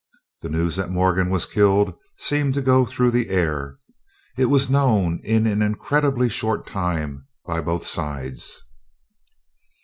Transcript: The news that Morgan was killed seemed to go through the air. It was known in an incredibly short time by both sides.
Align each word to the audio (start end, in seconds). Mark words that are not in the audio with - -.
The 0.41 0.49
news 0.49 0.77
that 0.77 0.89
Morgan 0.89 1.29
was 1.29 1.45
killed 1.45 1.93
seemed 2.17 2.55
to 2.55 2.61
go 2.63 2.87
through 2.87 3.11
the 3.11 3.29
air. 3.29 3.77
It 4.35 4.45
was 4.45 4.67
known 4.67 5.21
in 5.23 5.45
an 5.45 5.61
incredibly 5.61 6.27
short 6.27 6.65
time 6.65 7.27
by 7.45 7.61
both 7.61 7.85
sides. 7.85 8.63